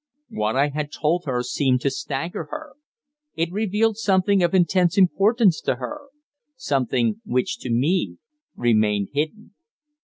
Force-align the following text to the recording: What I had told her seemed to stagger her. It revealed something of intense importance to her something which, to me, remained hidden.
What 0.29 0.55
I 0.55 0.69
had 0.69 0.91
told 0.91 1.25
her 1.27 1.43
seemed 1.43 1.81
to 1.81 1.91
stagger 1.91 2.45
her. 2.45 2.73
It 3.35 3.51
revealed 3.51 3.97
something 3.97 4.41
of 4.41 4.55
intense 4.55 4.97
importance 4.97 5.61
to 5.61 5.75
her 5.75 6.07
something 6.55 7.21
which, 7.23 7.59
to 7.59 7.69
me, 7.69 8.17
remained 8.55 9.09
hidden. 9.13 9.53